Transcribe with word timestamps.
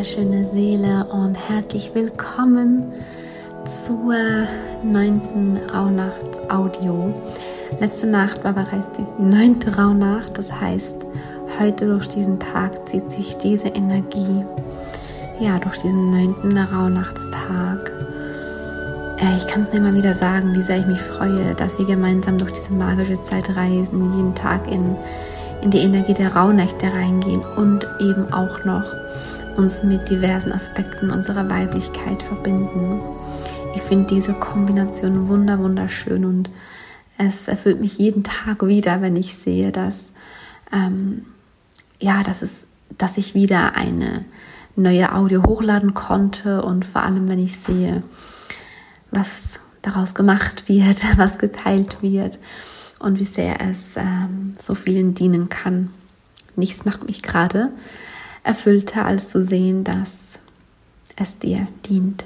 wunderschöne 0.00 0.48
Seele 0.48 1.06
und 1.12 1.38
herzlich 1.50 1.94
willkommen 1.94 2.90
zur 3.68 4.14
neunten 4.82 5.58
Rauhnachts-Audio. 5.74 7.12
Letzte 7.80 8.06
Nacht 8.06 8.42
war 8.42 8.54
bereits 8.54 8.88
die 8.96 9.22
neunte 9.22 9.76
Rauhnacht, 9.76 10.38
das 10.38 10.58
heißt, 10.58 10.96
heute 11.60 11.84
durch 11.84 12.08
diesen 12.08 12.40
Tag 12.40 12.88
zieht 12.88 13.12
sich 13.12 13.36
diese 13.36 13.68
Energie, 13.68 14.42
ja, 15.38 15.58
durch 15.58 15.76
diesen 15.82 16.10
neunten 16.10 16.56
Rauhnachtstag. 16.56 17.92
Äh, 19.18 19.36
ich 19.36 19.46
kann 19.48 19.64
es 19.64 19.72
nicht 19.74 19.82
mal 19.82 19.92
wieder 19.92 20.14
sagen, 20.14 20.54
wie 20.54 20.62
sehr 20.62 20.78
ich 20.78 20.86
mich 20.86 21.02
freue, 21.02 21.54
dass 21.56 21.78
wir 21.78 21.84
gemeinsam 21.84 22.38
durch 22.38 22.52
diese 22.52 22.72
magische 22.72 23.22
Zeit 23.22 23.54
reisen, 23.54 24.16
jeden 24.16 24.34
Tag 24.34 24.66
in 24.66 24.96
in 25.62 25.70
die 25.70 25.80
Energie 25.80 26.14
der 26.14 26.34
Rauhnächte 26.34 26.86
reingehen 26.86 27.42
und 27.56 27.86
eben 28.00 28.32
auch 28.32 28.64
noch 28.64 28.84
uns 29.60 29.82
mit 29.82 30.08
diversen 30.08 30.52
Aspekten 30.52 31.10
unserer 31.10 31.50
Weiblichkeit 31.50 32.22
verbinden. 32.22 33.02
Ich 33.74 33.82
finde 33.82 34.06
diese 34.06 34.32
Kombination 34.32 35.28
wunder 35.28 35.58
wunderschön 35.58 36.24
und 36.24 36.48
es 37.18 37.46
erfüllt 37.46 37.78
mich 37.78 37.98
jeden 37.98 38.24
Tag 38.24 38.66
wieder, 38.66 39.02
wenn 39.02 39.16
ich 39.16 39.34
sehe, 39.34 39.70
dass 39.70 40.12
ähm, 40.72 41.26
ja, 42.00 42.22
dass 42.22 42.40
es, 42.40 42.64
dass 42.96 43.18
ich 43.18 43.34
wieder 43.34 43.76
eine 43.76 44.24
neue 44.76 45.14
Audio 45.14 45.42
hochladen 45.42 45.92
konnte 45.92 46.62
und 46.62 46.86
vor 46.86 47.02
allem, 47.02 47.28
wenn 47.28 47.44
ich 47.44 47.58
sehe, 47.58 48.02
was 49.10 49.60
daraus 49.82 50.14
gemacht 50.14 50.70
wird, 50.70 51.04
was 51.18 51.36
geteilt 51.36 51.98
wird 52.00 52.38
und 52.98 53.20
wie 53.20 53.24
sehr 53.24 53.60
es 53.60 53.98
ähm, 53.98 54.54
so 54.58 54.74
vielen 54.74 55.12
dienen 55.12 55.50
kann. 55.50 55.90
Nichts 56.56 56.86
macht 56.86 57.04
mich 57.06 57.22
gerade 57.22 57.68
erfüllter, 58.42 59.04
als 59.04 59.28
zu 59.28 59.44
sehen, 59.44 59.84
dass 59.84 60.38
es 61.16 61.38
dir 61.38 61.66
dient 61.86 62.24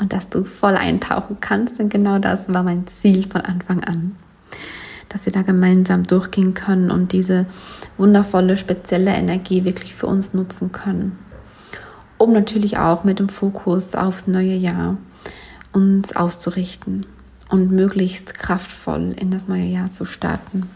und 0.00 0.12
dass 0.12 0.28
du 0.28 0.44
voll 0.44 0.76
eintauchen 0.76 1.38
kannst. 1.40 1.78
Denn 1.78 1.88
genau 1.88 2.18
das 2.18 2.52
war 2.52 2.62
mein 2.62 2.86
Ziel 2.86 3.28
von 3.28 3.42
Anfang 3.42 3.84
an. 3.84 4.16
Dass 5.08 5.24
wir 5.24 5.32
da 5.32 5.42
gemeinsam 5.42 6.04
durchgehen 6.04 6.54
können 6.54 6.90
und 6.90 7.12
diese 7.12 7.46
wundervolle, 7.96 8.56
spezielle 8.56 9.12
Energie 9.12 9.64
wirklich 9.64 9.94
für 9.94 10.06
uns 10.06 10.34
nutzen 10.34 10.72
können. 10.72 11.18
Um 12.18 12.32
natürlich 12.32 12.78
auch 12.78 13.04
mit 13.04 13.18
dem 13.18 13.28
Fokus 13.28 13.94
aufs 13.94 14.26
neue 14.26 14.54
Jahr 14.54 14.98
uns 15.72 16.14
auszurichten 16.14 17.06
und 17.48 17.70
möglichst 17.70 18.34
kraftvoll 18.34 19.14
in 19.16 19.30
das 19.30 19.48
neue 19.48 19.64
Jahr 19.64 19.92
zu 19.92 20.04
starten. 20.04 20.68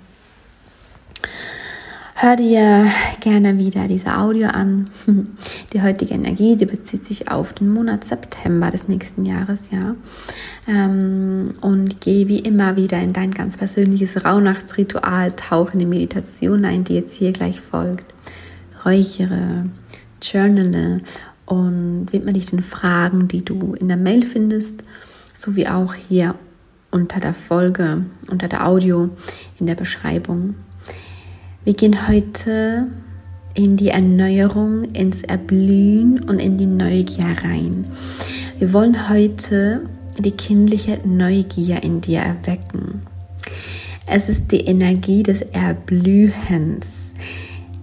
Hör 2.14 2.36
dir 2.36 2.90
gerne 3.22 3.56
wieder 3.56 3.86
diese 3.86 4.18
Audio 4.18 4.48
an. 4.48 4.90
Die 5.72 5.80
heutige 5.80 6.12
Energie, 6.12 6.56
die 6.56 6.66
bezieht 6.66 7.04
sich 7.04 7.30
auf 7.30 7.52
den 7.52 7.68
Monat 7.68 8.04
September 8.04 8.70
des 8.70 8.88
nächsten 8.88 9.24
Jahres, 9.24 9.70
ja. 9.70 9.94
Ähm, 10.68 11.54
und 11.60 12.00
geh 12.00 12.26
wie 12.26 12.40
immer 12.40 12.76
wieder 12.76 13.00
in 13.00 13.12
dein 13.12 13.30
ganz 13.30 13.56
persönliches 13.56 14.24
Rauhnachtsritual, 14.24 15.32
tauche 15.32 15.74
in 15.74 15.78
die 15.78 15.86
Meditation 15.86 16.64
ein, 16.64 16.82
die 16.82 16.96
jetzt 16.96 17.14
hier 17.14 17.32
gleich 17.32 17.60
folgt. 17.60 18.06
Räuchere, 18.84 19.66
journale 20.20 21.00
und 21.46 22.08
widme 22.10 22.32
dich 22.32 22.46
den 22.46 22.62
Fragen, 22.62 23.28
die 23.28 23.44
du 23.44 23.74
in 23.74 23.86
der 23.86 23.96
Mail 23.96 24.24
findest, 24.24 24.82
sowie 25.32 25.68
auch 25.68 25.94
hier 25.94 26.34
unter 26.90 27.20
der 27.20 27.34
Folge, 27.34 28.04
unter 28.28 28.48
der 28.48 28.66
Audio 28.66 29.10
in 29.60 29.66
der 29.66 29.76
Beschreibung. 29.76 30.56
Wir 31.64 31.74
gehen 31.74 32.08
heute 32.08 32.88
in 33.54 33.76
die 33.76 33.88
Erneuerung, 33.88 34.84
ins 34.92 35.22
Erblühen 35.22 36.20
und 36.24 36.38
in 36.38 36.56
die 36.56 36.66
Neugier 36.66 37.36
rein. 37.42 37.86
Wir 38.58 38.72
wollen 38.72 39.08
heute 39.08 39.82
die 40.18 40.30
kindliche 40.32 41.00
Neugier 41.04 41.82
in 41.82 42.00
dir 42.00 42.20
erwecken. 42.20 43.02
Es 44.06 44.28
ist 44.28 44.52
die 44.52 44.62
Energie 44.62 45.22
des 45.22 45.42
Erblühens. 45.42 47.12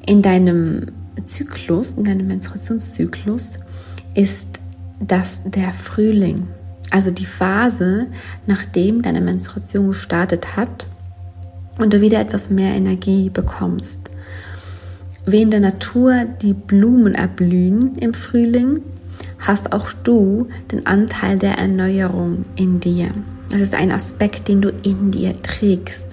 In 0.05 0.21
deinem 0.21 0.87
Zyklus, 1.25 1.93
in 1.93 2.03
deinem 2.03 2.27
Menstruationszyklus 2.27 3.59
ist 4.15 4.59
das 4.99 5.41
der 5.45 5.71
Frühling. 5.71 6.47
Also 6.91 7.11
die 7.11 7.25
Phase, 7.25 8.07
nachdem 8.47 9.01
deine 9.01 9.21
Menstruation 9.21 9.87
gestartet 9.89 10.57
hat 10.57 10.87
und 11.77 11.93
du 11.93 12.01
wieder 12.01 12.19
etwas 12.19 12.49
mehr 12.49 12.73
Energie 12.73 13.29
bekommst. 13.29 14.09
Wie 15.31 15.43
in 15.43 15.51
der 15.51 15.59
Natur 15.59 16.25
die 16.41 16.55
Blumen 16.55 17.13
erblühen 17.13 17.95
im 17.97 18.15
Frühling, 18.15 18.81
hast 19.37 19.73
auch 19.73 19.93
du 19.93 20.47
den 20.71 20.87
Anteil 20.87 21.37
der 21.37 21.59
Erneuerung 21.59 22.45
in 22.55 22.79
dir. 22.79 23.09
Das 23.51 23.61
ist 23.61 23.75
ein 23.75 23.91
Aspekt, 23.91 24.47
den 24.47 24.63
du 24.63 24.69
in 24.69 25.11
dir 25.11 25.39
trägst. 25.43 26.07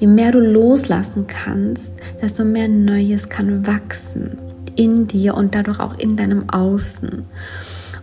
Je 0.00 0.06
mehr 0.06 0.32
du 0.32 0.38
loslassen 0.38 1.26
kannst, 1.26 1.96
desto 2.22 2.46
mehr 2.46 2.66
Neues 2.66 3.28
kann 3.28 3.66
wachsen 3.66 4.38
in 4.74 5.06
dir 5.06 5.34
und 5.34 5.54
dadurch 5.54 5.80
auch 5.80 5.98
in 5.98 6.16
deinem 6.16 6.48
Außen. 6.48 7.24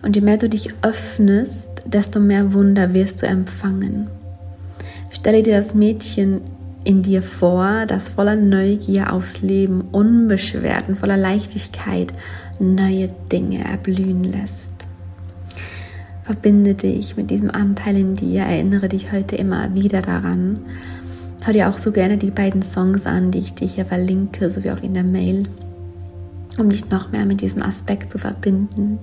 Und 0.04 0.16
je 0.16 0.22
mehr 0.22 0.38
du 0.38 0.50
dich 0.50 0.70
öffnest, 0.84 1.70
desto 1.86 2.20
mehr 2.20 2.54
Wunder 2.54 2.94
wirst 2.94 3.24
du 3.24 3.26
empfangen. 3.26 4.06
Stelle 5.12 5.42
dir 5.42 5.56
das 5.56 5.74
Mädchen 5.74 6.42
in 6.84 7.04
dir 7.04 7.22
vor, 7.22 7.86
das 7.86 8.10
voller 8.10 8.36
Neugier 8.36 9.14
aufs 9.14 9.42
Leben, 9.42 9.82
unbeschwert 9.92 10.90
und 10.90 10.98
voller 10.98 11.18
Leichtigkeit 11.18 12.12
neue 12.60 13.10
Dinge 13.32 13.64
erblühen 13.64 14.24
lässt. 14.24 14.72
Verbinde 16.24 16.76
dich 16.76 17.18
mit 17.18 17.30
diesem 17.30 17.52
Anteil 17.52 17.98
in 17.98 18.16
dir, 18.16 18.42
erinnere 18.42 18.88
dich 18.88 19.12
heute 19.12 19.36
immer 19.36 19.74
wieder 19.74 20.02
daran. 20.02 20.60
Hör 21.44 21.54
dir 21.54 21.70
auch 21.70 21.78
so 21.78 21.92
gerne 21.92 22.18
die 22.18 22.32
beiden 22.32 22.62
Songs 22.62 23.06
an, 23.06 23.32
die 23.32 23.40
ich 23.40 23.56
dir 23.56 23.68
hier 23.68 23.86
verlinke, 23.86 24.50
sowie 24.50 24.72
auch 24.72 24.82
in 24.82 24.94
der 24.94 25.04
Mail, 25.04 25.44
um 26.58 26.70
dich 26.70 26.90
noch 26.90 27.12
mehr 27.12 27.26
mit 27.26 27.42
diesem 27.42 27.64
Aspekt 27.64 28.12
zu 28.12 28.20
verbinden. 28.20 29.00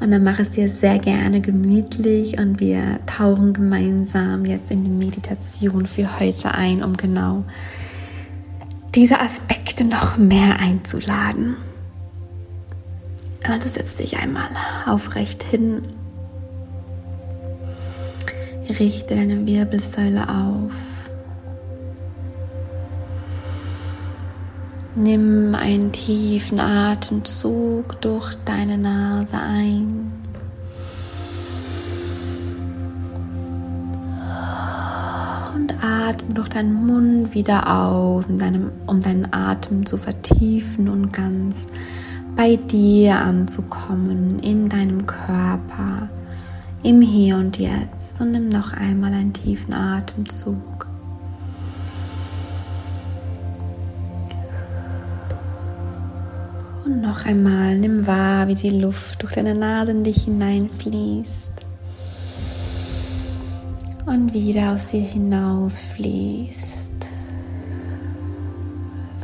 Und 0.00 0.10
dann 0.10 0.22
mach 0.22 0.38
es 0.38 0.50
dir 0.50 0.68
sehr 0.68 0.98
gerne 0.98 1.40
gemütlich 1.40 2.38
und 2.38 2.60
wir 2.60 2.98
tauchen 3.06 3.52
gemeinsam 3.52 4.44
jetzt 4.44 4.70
in 4.70 4.84
die 4.84 4.90
Meditation 4.90 5.86
für 5.86 6.18
heute 6.18 6.52
ein, 6.54 6.82
um 6.82 6.96
genau 6.96 7.44
diese 8.94 9.20
Aspekte 9.20 9.84
noch 9.84 10.16
mehr 10.16 10.60
einzuladen. 10.60 11.56
Also 13.48 13.68
setz 13.68 13.96
dich 13.96 14.16
einmal 14.18 14.48
aufrecht 14.86 15.42
hin. 15.42 15.82
Richte 18.78 19.14
deine 19.14 19.46
Wirbelsäule 19.46 20.28
auf. 20.28 20.93
Nimm 24.96 25.56
einen 25.56 25.90
tiefen 25.90 26.60
Atemzug 26.60 28.00
durch 28.00 28.36
deine 28.44 28.78
Nase 28.78 29.36
ein. 29.36 30.12
Und 35.52 35.74
atme 35.82 36.34
durch 36.34 36.48
deinen 36.48 36.86
Mund 36.86 37.34
wieder 37.34 37.76
aus, 37.76 38.26
um, 38.26 38.38
deinen 38.38 39.32
Atem 39.32 39.84
zu 39.84 39.96
vertiefen 39.96 40.88
und 40.88 41.12
ganz 41.12 41.66
bei 42.36 42.54
dir 42.54 43.18
anzukommen, 43.18 44.38
in 44.38 44.68
deinem 44.68 45.06
Körper, 45.06 46.08
im 46.84 47.00
Hier 47.00 47.36
und 47.36 47.58
Jetzt. 47.58 48.20
Und 48.20 48.30
nimm 48.30 48.48
noch 48.48 48.72
einmal 48.72 49.12
einen 49.12 49.32
tiefen 49.32 49.74
Atemzug. 49.74 50.83
Und 56.84 57.00
noch 57.00 57.24
einmal 57.24 57.78
nimm 57.78 58.06
wahr, 58.06 58.46
wie 58.46 58.54
die 58.54 58.68
Luft 58.68 59.22
durch 59.22 59.32
deine 59.32 59.54
Nase 59.54 59.92
in 59.92 60.04
dich 60.04 60.24
hineinfließt 60.24 61.52
und 64.06 64.34
wieder 64.34 64.72
aus 64.72 64.86
dir 64.86 65.00
hinausfließt. 65.00 66.92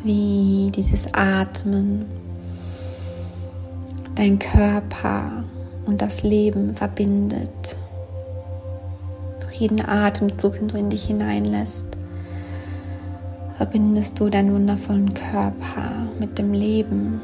Wie 0.03 0.73
dieses 0.75 1.12
Atmen 1.12 2.07
dein 4.15 4.39
Körper 4.39 5.45
und 5.85 6.01
das 6.01 6.23
Leben 6.23 6.75
verbindet. 6.75 7.77
Durch 9.41 9.56
jeden 9.56 9.87
Atemzug, 9.87 10.55
den 10.55 10.69
du 10.69 10.79
in 10.79 10.89
dich 10.89 11.05
hineinlässt, 11.05 11.89
verbindest 13.59 14.19
du 14.19 14.31
deinen 14.31 14.55
wundervollen 14.55 15.13
Körper 15.13 16.06
mit 16.19 16.39
dem 16.39 16.55
Leben 16.55 17.21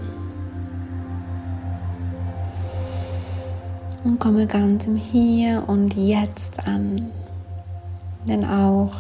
und 4.07 4.21
komme 4.21 4.47
ganz 4.47 4.87
im 4.87 4.95
Hier 4.95 5.65
und 5.67 5.97
Jetzt 5.97 6.65
an. 6.67 7.11
Denn 8.29 8.45
auch 8.45 8.95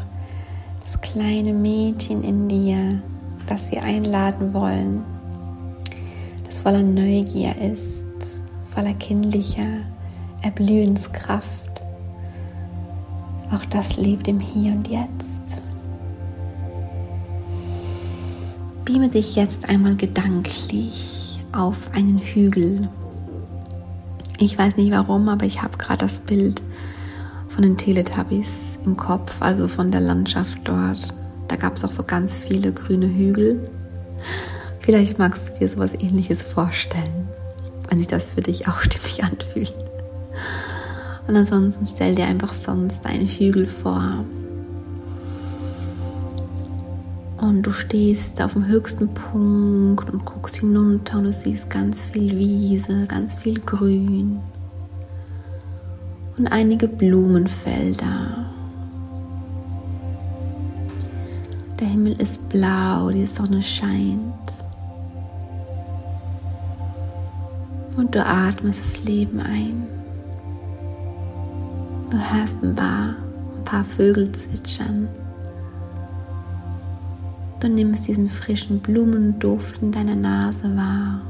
das 0.84 1.00
kleine 1.00 1.52
Mädchen 1.52 2.24
in 2.24 2.48
dir, 2.48 3.00
das 3.46 3.70
wir 3.70 3.84
einladen 3.84 4.52
wollen, 4.52 5.04
das 6.44 6.58
voller 6.58 6.82
Neugier 6.82 7.54
ist, 7.56 8.04
voller 8.74 8.94
kindlicher 8.94 9.78
Erblühenskraft. 10.42 11.82
Auch 13.52 13.64
das 13.66 13.96
lebt 13.96 14.26
im 14.26 14.40
Hier 14.40 14.72
und 14.72 14.88
Jetzt. 14.88 15.62
Beame 18.84 19.08
dich 19.08 19.36
jetzt 19.36 19.68
einmal 19.68 19.94
gedanklich 19.94 21.38
auf 21.52 21.78
einen 21.94 22.18
Hügel. 22.18 22.88
Ich 24.38 24.58
weiß 24.58 24.76
nicht 24.76 24.92
warum, 24.92 25.28
aber 25.28 25.46
ich 25.46 25.62
habe 25.62 25.78
gerade 25.78 26.04
das 26.04 26.20
Bild 26.20 26.62
von 27.48 27.62
den 27.62 27.78
Teletubbies 27.78 28.78
im 28.84 28.96
Kopf, 28.96 29.40
also 29.40 29.66
von 29.66 29.90
der 29.90 30.02
Landschaft 30.02 30.58
dort. 30.64 31.14
Da 31.48 31.56
gab 31.56 31.76
es 31.76 31.84
auch 31.84 31.90
so 31.90 32.02
ganz 32.02 32.36
viele 32.36 32.72
grüne 32.72 33.06
Hügel. 33.06 33.70
Vielleicht 34.80 35.18
magst 35.18 35.48
du 35.48 35.52
dir 35.58 35.68
sowas 35.68 35.94
ähnliches 35.94 36.42
vorstellen, 36.42 37.28
wenn 37.88 37.98
sich 37.98 38.08
das 38.08 38.32
für 38.32 38.42
dich 38.42 38.68
auch 38.68 38.80
stimmig 38.82 39.24
anfühlt. 39.24 39.74
Und 41.26 41.34
ansonsten 41.34 41.86
stell 41.86 42.14
dir 42.14 42.26
einfach 42.26 42.52
sonst 42.52 43.06
einen 43.06 43.26
Hügel 43.26 43.66
vor. 43.66 44.24
Und 47.38 47.62
du 47.62 47.70
stehst 47.70 48.40
auf 48.42 48.54
dem 48.54 48.66
höchsten 48.66 49.12
Punkt 49.12 50.10
und 50.10 50.24
guckst 50.24 50.56
hinunter 50.56 51.18
und 51.18 51.24
du 51.24 51.32
siehst 51.32 51.68
ganz 51.68 52.04
viel 52.04 52.36
Wiese, 52.36 53.06
ganz 53.06 53.34
viel 53.34 53.60
Grün 53.60 54.40
und 56.38 56.46
einige 56.48 56.88
Blumenfelder. 56.88 58.46
Der 61.80 61.88
Himmel 61.88 62.20
ist 62.20 62.48
blau, 62.48 63.10
die 63.10 63.26
Sonne 63.26 63.62
scheint. 63.62 64.32
Und 67.96 68.14
du 68.14 68.24
atmest 68.24 68.80
das 68.80 69.04
Leben 69.04 69.40
ein. 69.40 69.86
Du 72.10 72.18
hörst 72.18 72.62
ein 72.62 72.74
paar, 72.74 73.16
ein 73.56 73.64
paar 73.64 73.84
Vögel 73.84 74.30
zwitschern. 74.32 75.08
Du 77.60 77.68
nimmst 77.68 78.06
diesen 78.06 78.26
frischen 78.26 78.80
Blumenduft 78.80 79.82
in 79.82 79.90
deiner 79.92 80.14
Nase 80.14 80.64
wahr. 80.76 81.22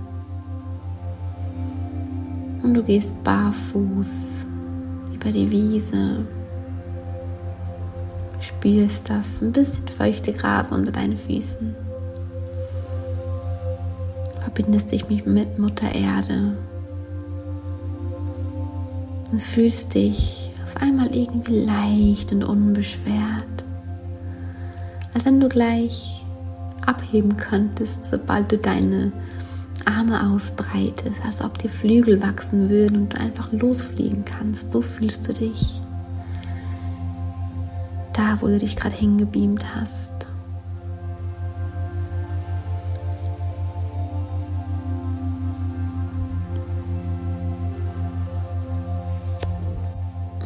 Und 2.63 2.75
du 2.75 2.83
gehst 2.83 3.23
barfuß 3.23 4.47
über 5.15 5.31
die 5.31 5.51
Wiese. 5.51 6.27
Spürst 8.41 9.09
das 9.09 9.41
ein 9.41 9.53
bisschen 9.53 9.89
feuchte 9.89 10.33
Gras 10.33 10.73
unter 10.73 10.91
deinen 10.91 11.17
Füßen. 11.17 11.75
Verbindest 14.41 14.93
dich 14.93 15.09
mit 15.09 15.59
Mutter 15.59 15.95
Erde 15.95 16.57
und 19.31 19.43
fühlst 19.43 19.95
dich 19.95 20.53
auf 20.65 20.83
einmal 20.83 21.15
irgendwie 21.15 21.65
leicht 21.65 22.33
und 22.33 22.43
unbeschwert, 22.43 23.65
als 25.17 25.25
wenn 25.25 25.41
du 25.41 25.49
gleich 25.49 26.27
abheben 26.85 27.39
könntest, 27.39 28.05
sobald 28.05 28.53
du 28.53 28.59
deine 28.59 29.13
Arme 29.87 30.31
ausbreitest, 30.31 31.25
als 31.25 31.41
ob 31.41 31.57
dir 31.57 31.71
Flügel 31.71 32.21
wachsen 32.21 32.69
würden 32.69 32.99
und 32.99 33.15
du 33.15 33.19
einfach 33.19 33.51
losfliegen 33.51 34.27
kannst. 34.27 34.71
So 34.71 34.83
fühlst 34.83 35.27
du 35.27 35.33
dich. 35.33 35.81
Da, 38.13 38.37
wo 38.43 38.47
du 38.47 38.59
dich 38.59 38.77
gerade 38.77 38.95
hingebeamt 38.95 39.65
hast. 39.75 40.13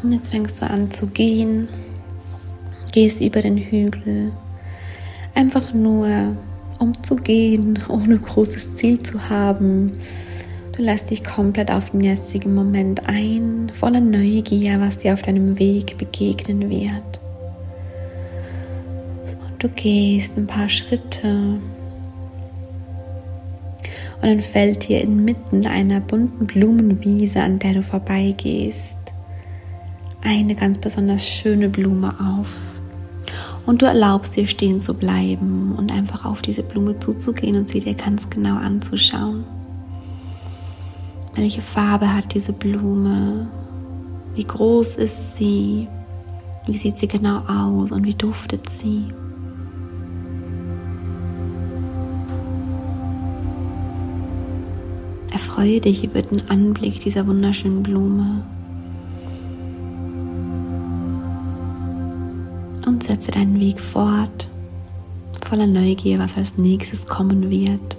Und 0.00 0.12
jetzt 0.12 0.28
fängst 0.28 0.62
du 0.62 0.70
an 0.70 0.92
zu 0.92 1.08
gehen, 1.08 1.66
gehst 2.92 3.20
über 3.20 3.42
den 3.42 3.56
Hügel, 3.56 4.30
einfach 5.40 5.72
nur 5.72 6.36
um 6.78 7.02
zu 7.02 7.16
gehen, 7.16 7.78
ohne 7.88 8.18
großes 8.18 8.74
Ziel 8.74 9.02
zu 9.02 9.30
haben. 9.30 9.90
Du 10.76 10.82
lässt 10.82 11.10
dich 11.10 11.24
komplett 11.24 11.70
auf 11.70 11.90
den 11.90 12.02
jetzigen 12.02 12.54
Moment 12.54 13.08
ein, 13.08 13.70
voller 13.72 14.00
Neugier, 14.00 14.80
was 14.80 14.98
dir 14.98 15.14
auf 15.14 15.22
deinem 15.22 15.58
Weg 15.58 15.96
begegnen 15.96 16.68
wird. 16.68 17.20
Und 19.42 19.62
du 19.62 19.68
gehst 19.68 20.36
ein 20.36 20.46
paar 20.46 20.68
Schritte 20.68 21.28
und 24.22 24.28
dann 24.28 24.40
fällt 24.40 24.88
dir 24.88 25.00
inmitten 25.00 25.66
einer 25.66 26.00
bunten 26.00 26.46
Blumenwiese, 26.46 27.40
an 27.42 27.58
der 27.58 27.74
du 27.74 27.82
vorbeigehst, 27.82 28.98
eine 30.22 30.54
ganz 30.54 30.76
besonders 30.76 31.26
schöne 31.26 31.70
Blume 31.70 32.14
auf. 32.20 32.79
Und 33.66 33.82
du 33.82 33.86
erlaubst 33.86 34.36
dir 34.36 34.46
stehen 34.46 34.80
zu 34.80 34.94
bleiben 34.94 35.74
und 35.76 35.92
einfach 35.92 36.24
auf 36.24 36.42
diese 36.42 36.62
Blume 36.62 36.98
zuzugehen 36.98 37.56
und 37.56 37.68
sie 37.68 37.80
dir 37.80 37.94
ganz 37.94 38.28
genau 38.30 38.56
anzuschauen. 38.56 39.44
Welche 41.34 41.60
Farbe 41.60 42.12
hat 42.12 42.34
diese 42.34 42.52
Blume? 42.52 43.48
Wie 44.34 44.44
groß 44.44 44.96
ist 44.96 45.36
sie? 45.36 45.88
Wie 46.66 46.76
sieht 46.76 46.98
sie 46.98 47.08
genau 47.08 47.38
aus 47.46 47.90
und 47.92 48.04
wie 48.04 48.14
duftet 48.14 48.68
sie? 48.68 49.04
Erfreue 55.32 55.80
dich 55.80 56.04
über 56.04 56.22
den 56.22 56.48
Anblick 56.50 57.00
dieser 57.00 57.26
wunderschönen 57.26 57.82
Blume. 57.82 58.42
Setze 63.10 63.32
deinen 63.32 63.58
Weg 63.58 63.80
fort, 63.80 64.46
voller 65.44 65.66
Neugier, 65.66 66.20
was 66.20 66.36
als 66.36 66.56
nächstes 66.56 67.06
kommen 67.06 67.50
wird. 67.50 67.98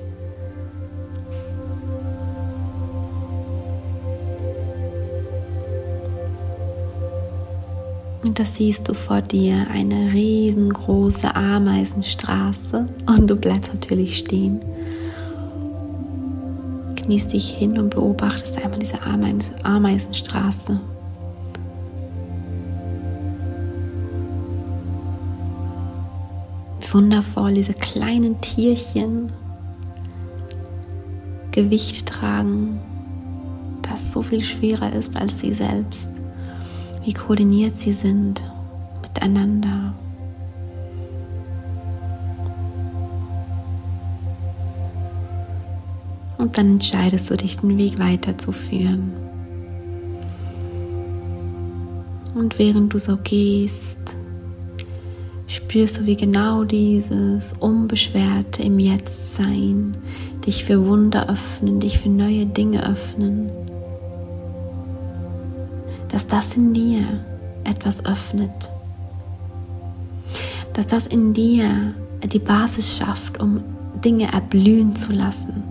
Und 8.24 8.40
da 8.40 8.46
siehst 8.46 8.88
du 8.88 8.94
vor 8.94 9.22
dir 9.22 9.68
eine 9.70 10.14
riesengroße 10.14 11.36
Ameisenstraße 11.36 12.86
und 13.08 13.28
du 13.28 13.36
bleibst 13.36 13.74
natürlich 13.74 14.18
stehen. 14.18 14.62
Genieß 17.04 17.28
dich 17.28 17.50
hin 17.50 17.78
und 17.78 17.90
beobachtest 17.90 18.64
einmal 18.64 18.80
diese 18.80 19.02
Ameisenstraße. 19.66 20.80
Wundervoll 26.94 27.54
diese 27.54 27.74
kleinen 27.74 28.40
Tierchen 28.42 29.32
Gewicht 31.52 32.08
tragen, 32.08 32.80
das 33.82 34.12
so 34.12 34.22
viel 34.22 34.42
schwerer 34.42 34.94
ist 34.94 35.18
als 35.18 35.40
sie 35.40 35.54
selbst. 35.54 36.10
Wie 37.04 37.14
koordiniert 37.14 37.76
sie 37.78 37.94
sind 37.94 38.44
miteinander. 39.02 39.94
Und 46.38 46.58
dann 46.58 46.74
entscheidest 46.74 47.30
du 47.30 47.38
dich, 47.38 47.60
den 47.60 47.78
Weg 47.78 48.00
weiterzuführen. 48.00 49.14
Und 52.34 52.58
während 52.58 52.94
du 52.94 52.98
so 52.98 53.18
gehst, 53.18 54.16
spürst 55.52 55.98
du, 55.98 56.06
wie 56.06 56.16
genau 56.16 56.64
dieses 56.64 57.54
Unbeschwerte 57.60 58.64
im 58.64 58.80
Jetzt-Sein 58.80 59.98
dich 60.46 60.64
für 60.64 60.86
Wunder 60.86 61.30
öffnen, 61.30 61.82
dich 61.82 62.00
für 62.00 62.08
neue 62.08 62.46
Dinge 62.46 62.88
öffnen. 62.88 63.52
Dass 66.08 66.26
das 66.26 66.56
in 66.56 66.74
dir 66.74 67.04
etwas 67.66 68.06
öffnet. 68.06 68.72
Dass 70.74 70.88
das 70.88 71.06
in 71.06 71.34
dir 71.34 71.94
die 72.32 72.40
Basis 72.40 72.98
schafft, 72.98 73.42
um 73.42 73.62
Dinge 74.06 74.32
erblühen 74.32 74.96
zu 74.96 75.12
lassen. 75.12 75.64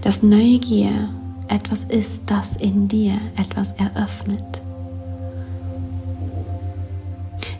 Dass 0.00 0.22
Neugier 0.22 1.10
etwas 1.48 1.84
ist, 1.84 2.22
das 2.26 2.56
in 2.56 2.88
dir 2.88 3.20
etwas 3.36 3.72
eröffnet 3.72 4.62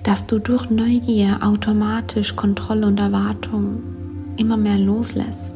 dass 0.08 0.26
du 0.26 0.38
durch 0.38 0.70
Neugier 0.70 1.36
automatisch 1.42 2.34
Kontrolle 2.34 2.86
und 2.86 2.98
Erwartung 2.98 3.82
immer 4.38 4.56
mehr 4.56 4.78
loslässt. 4.78 5.54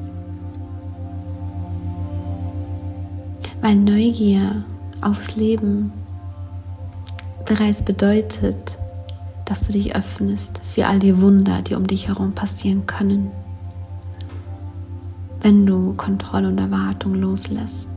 Weil 3.62 3.76
Neugier 3.76 4.62
aufs 5.00 5.36
Leben 5.36 5.90
bereits 7.46 7.82
bedeutet, 7.82 8.76
dass 9.46 9.68
du 9.68 9.72
dich 9.72 9.96
öffnest 9.96 10.60
für 10.62 10.86
all 10.86 10.98
die 10.98 11.18
Wunder, 11.18 11.62
die 11.62 11.74
um 11.74 11.86
dich 11.86 12.08
herum 12.08 12.34
passieren 12.34 12.84
können. 12.84 13.30
wenn 15.40 15.64
du 15.64 15.94
Kontrolle 15.94 16.48
und 16.48 16.60
Erwartung 16.60 17.14
loslässt. 17.14 17.91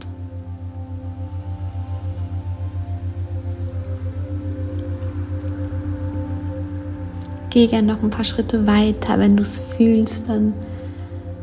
Geh 7.55 7.67
gerne 7.67 7.93
noch 7.93 8.03
ein 8.03 8.09
paar 8.09 8.25
Schritte 8.25 8.67
weiter. 8.67 9.17
Wenn 9.17 9.37
du 9.37 9.41
es 9.41 9.61
fühlst, 9.61 10.27
dann 10.27 10.53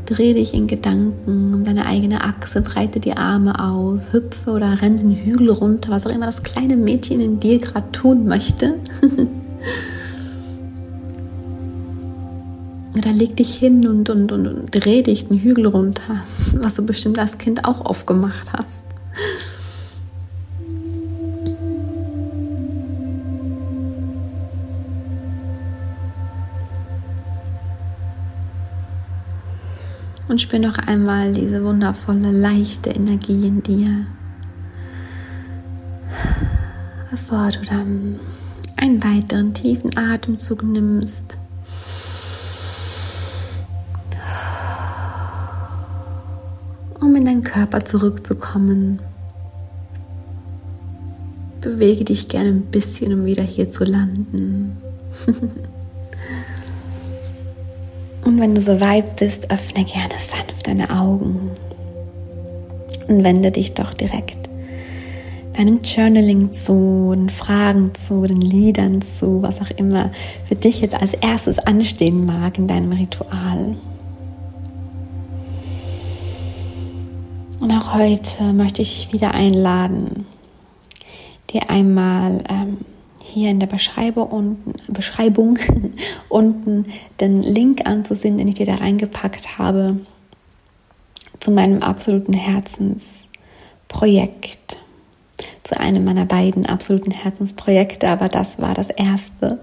dreh 0.04 0.35
dich 0.35 0.52
in 0.52 0.66
Gedanken 0.66 1.54
um 1.54 1.64
deine 1.64 1.87
eigene 1.87 2.23
Achse, 2.23 2.61
breite 2.61 3.00
die 3.00 3.16
Arme 3.16 3.59
aus, 3.59 4.12
hüpfe 4.12 4.50
oder 4.50 4.83
renn 4.83 4.99
den 4.99 5.16
Hügel 5.16 5.49
runter, 5.49 5.90
was 5.90 6.07
auch 6.07 6.11
immer 6.11 6.26
das 6.26 6.42
kleine 6.42 6.76
Mädchen 6.76 7.23
in 7.23 7.40
dir 7.40 7.61
gerade 7.61 7.90
tun 7.92 8.26
möchte. 8.26 8.75
Oder 12.95 13.11
leg 13.14 13.35
dich 13.37 13.54
hin 13.54 13.88
und, 13.88 14.11
und, 14.11 14.33
und, 14.33 14.47
und 14.47 14.66
dreh 14.71 15.00
dich 15.00 15.28
den 15.28 15.38
Hügel 15.38 15.64
runter, 15.64 16.16
was 16.61 16.75
du 16.75 16.85
bestimmt 16.85 17.19
als 17.19 17.38
Kind 17.38 17.64
auch 17.64 17.87
oft 17.87 18.07
gemacht 18.07 18.52
hast. 18.52 18.85
Und 30.28 30.40
spür 30.40 30.58
noch 30.58 30.78
einmal 30.78 31.32
diese 31.32 31.64
wundervolle, 31.64 32.30
leichte 32.30 32.90
Energie 32.90 33.46
in 33.46 33.62
dir. 33.62 34.06
Bevor 37.10 37.50
du 37.50 37.60
dann 37.66 38.20
einen 38.76 39.02
weiteren 39.02 39.52
tiefen 39.54 39.96
Atemzug 39.96 40.62
nimmst. 40.62 41.38
Um 47.00 47.16
in 47.16 47.24
deinen 47.24 47.42
Körper 47.42 47.84
zurückzukommen. 47.84 49.00
Bewege 51.60 52.04
dich 52.04 52.28
gerne 52.28 52.50
ein 52.50 52.62
bisschen, 52.62 53.12
um 53.12 53.24
wieder 53.24 53.42
hier 53.44 53.70
zu 53.70 53.84
landen. 53.84 54.76
Wenn 58.42 58.56
du 58.56 58.61
so 58.61 58.80
weit 58.80 59.14
bist, 59.14 59.52
öffne 59.52 59.84
gerne 59.84 60.14
sanft 60.18 60.66
deine 60.66 60.90
Augen 60.90 61.52
und 63.06 63.22
wende 63.22 63.52
dich 63.52 63.75
doch 63.75 63.94
direkt 63.94 64.50
deinem 65.56 65.80
Journaling 65.82 66.50
zu, 66.50 67.12
den 67.14 67.30
Fragen 67.30 67.94
zu, 67.94 68.26
den 68.26 68.40
Liedern 68.40 69.00
zu, 69.00 69.44
was 69.44 69.61
auch 69.61 69.70
immer 69.76 70.11
für 70.44 70.56
dich 70.56 70.80
jetzt 70.80 71.00
als 71.00 71.14
erstes 71.14 71.61
anstehen 71.61 72.26
mag 72.26 72.58
in 72.58 72.66
deinem 72.66 72.90
Ritual. 72.90 73.76
Und 77.61 77.70
auch 77.70 77.94
heute 77.94 78.52
möchte 78.54 78.82
ich 78.82 79.04
dich 79.04 79.12
wieder 79.12 79.34
einladen, 79.34 80.26
dir 81.52 81.70
einmal 81.70 82.42
ähm, 82.50 82.78
hier 83.22 83.50
in 83.50 83.60
der 83.60 83.66
Beschreibung 83.66 84.28
unten, 84.28 84.72
Beschreibung 84.92 85.58
unten 86.28 86.86
den 87.20 87.42
Link 87.42 87.86
anzusehen, 87.86 88.38
den 88.38 88.48
ich 88.48 88.56
dir 88.56 88.66
da 88.66 88.74
reingepackt 88.76 89.58
habe 89.58 90.00
zu 91.38 91.50
meinem 91.50 91.82
absoluten 91.82 92.34
Herzensprojekt, 92.34 94.78
zu 95.64 95.80
einem 95.80 96.04
meiner 96.04 96.24
beiden 96.24 96.66
absoluten 96.66 97.10
Herzensprojekte, 97.10 98.08
aber 98.08 98.28
das 98.28 98.60
war 98.60 98.74
das 98.74 98.90
erste. 98.90 99.58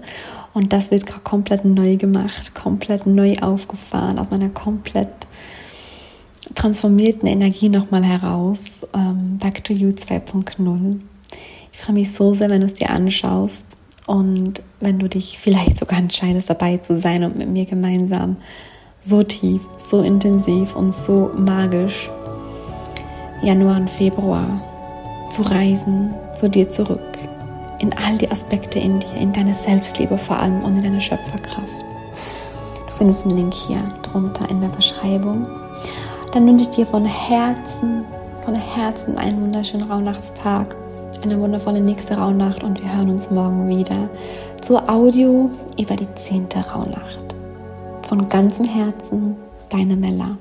Und 0.52 0.72
das 0.72 0.90
wird 0.90 1.06
komplett 1.24 1.64
neu 1.64 1.96
gemacht, 1.96 2.54
komplett 2.54 3.06
neu 3.06 3.36
aufgefahren, 3.40 4.18
aus 4.18 4.30
meiner 4.30 4.50
komplett 4.50 5.08
transformierten 6.54 7.28
Energie 7.28 7.68
nochmal 7.68 8.04
heraus, 8.04 8.86
ähm, 8.94 9.38
Back 9.38 9.64
to 9.64 9.72
You 9.72 9.90
2.0. 9.90 11.00
Ich 11.72 11.80
freue 11.80 11.94
mich 11.94 12.12
so 12.12 12.32
sehr, 12.32 12.50
wenn 12.50 12.60
du 12.60 12.66
es 12.66 12.74
dir 12.74 12.90
anschaust 12.90 13.76
und 14.06 14.62
wenn 14.80 14.98
du 14.98 15.08
dich 15.08 15.38
vielleicht 15.38 15.78
sogar 15.78 15.98
entscheidest, 15.98 16.50
dabei 16.50 16.78
zu 16.78 16.98
sein 16.98 17.24
und 17.24 17.36
mit 17.36 17.48
mir 17.48 17.64
gemeinsam 17.64 18.36
so 19.02 19.22
tief, 19.22 19.62
so 19.78 20.02
intensiv 20.02 20.74
und 20.76 20.92
so 20.92 21.30
magisch 21.36 22.10
Januar 23.42 23.76
und 23.76 23.90
Februar 23.90 24.60
zu 25.30 25.42
reisen, 25.42 26.12
zu 26.36 26.50
dir 26.50 26.68
zurück, 26.70 27.00
in 27.78 27.92
all 27.92 28.18
die 28.18 28.30
Aspekte 28.30 28.78
in 28.78 29.00
dir, 29.00 29.14
in 29.18 29.32
deine 29.32 29.54
Selbstliebe 29.54 30.18
vor 30.18 30.38
allem 30.38 30.62
und 30.62 30.76
in 30.76 30.82
deine 30.82 31.00
Schöpferkraft. 31.00 31.68
Du 32.86 32.92
findest 32.98 33.24
einen 33.24 33.36
Link 33.36 33.54
hier 33.54 33.80
drunter 34.02 34.48
in 34.50 34.60
der 34.60 34.68
Beschreibung. 34.68 35.46
Dann 36.32 36.46
wünsche 36.46 36.68
ich 36.68 36.76
dir 36.76 36.86
von 36.86 37.04
Herzen, 37.04 38.04
von 38.44 38.54
Herzen 38.54 39.16
einen 39.16 39.40
wunderschönen 39.40 39.90
Rauhnachtstag 39.90 40.76
eine 41.24 41.40
wundervolle 41.40 41.80
nächste 41.80 42.16
Rauhnacht 42.16 42.62
und 42.62 42.82
wir 42.82 42.96
hören 42.96 43.10
uns 43.10 43.30
morgen 43.30 43.68
wieder 43.68 44.08
zur 44.60 44.88
Audio 44.88 45.50
über 45.78 45.96
die 45.96 46.12
zehnte 46.14 46.58
Rauhnacht. 46.58 47.34
Von 48.08 48.28
ganzem 48.28 48.64
Herzen, 48.64 49.36
deine 49.68 49.96
Mella. 49.96 50.36